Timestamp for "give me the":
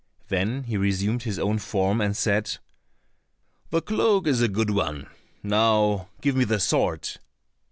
6.21-6.59